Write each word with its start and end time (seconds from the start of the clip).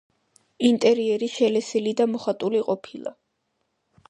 ინტერიერი 0.69 1.29
შელესილი 1.33 1.93
და 2.01 2.09
მოხატული 2.15 2.65
ყოფილა. 2.71 3.15